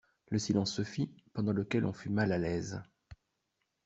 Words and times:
Le 0.29 0.39
silence 0.39 0.73
se 0.73 0.83
fit, 0.83 1.11
pendant 1.31 1.53
lequel 1.53 1.85
on 1.85 1.93
fut 1.93 2.09
mal 2.09 2.31
à 2.31 2.39
l'aise. 2.39 2.81